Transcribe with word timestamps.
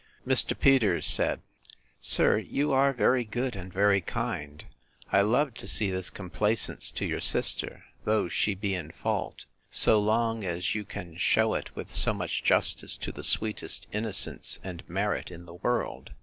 Mr. 0.25 0.59
Peters 0.59 1.05
said, 1.05 1.41
Sir, 1.99 2.39
you 2.39 2.73
are 2.73 2.91
very 2.91 3.23
good, 3.23 3.55
and 3.55 3.71
very 3.71 4.01
kind; 4.01 4.65
I 5.11 5.21
love 5.21 5.53
to 5.53 5.67
see 5.67 5.91
this 5.91 6.09
complaisance 6.09 6.89
to 6.89 7.05
your 7.05 7.19
sister, 7.21 7.83
though 8.03 8.27
she 8.27 8.55
be 8.55 8.73
in 8.73 8.89
fault, 8.89 9.45
so 9.69 9.99
long 9.99 10.43
as 10.43 10.73
you 10.73 10.85
can 10.85 11.17
shew 11.17 11.53
it 11.53 11.75
with 11.75 11.91
so 11.93 12.15
much 12.15 12.43
justice 12.43 12.95
to 12.95 13.11
the 13.11 13.23
sweetest 13.23 13.85
innocence 13.91 14.57
and 14.63 14.81
merit 14.89 15.29
in 15.29 15.45
the 15.45 15.53
world. 15.53 16.09